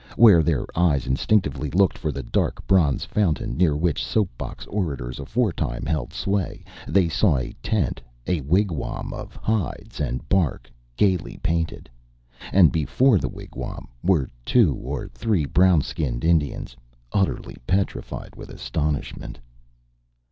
Where 0.15 0.41
their 0.41 0.65
eyes 0.75 1.05
instinctively 1.05 1.69
looked 1.69 1.95
for 1.95 2.11
the 2.11 2.23
dark 2.23 2.65
bronze 2.65 3.05
fountain, 3.05 3.55
near 3.55 3.77
which 3.77 4.03
soap 4.03 4.35
box 4.35 4.65
orators 4.65 5.19
aforetime 5.19 5.85
held 5.85 6.11
sway, 6.11 6.63
they 6.87 7.07
saw 7.07 7.37
a 7.37 7.53
tent, 7.61 8.01
a 8.25 8.41
wigwam 8.41 9.13
of 9.13 9.35
hides 9.35 9.99
and 10.01 10.27
bark 10.27 10.71
gaily 10.97 11.37
painted. 11.43 11.87
And 12.51 12.71
before 12.71 13.19
the 13.19 13.29
wigwam 13.29 13.89
were 14.03 14.27
two 14.43 14.73
or 14.73 15.07
three 15.09 15.45
brown 15.45 15.83
skinned 15.83 16.25
Indians, 16.25 16.75
utterly 17.13 17.57
petrified 17.67 18.35
with 18.35 18.49
astonishment. 18.49 19.37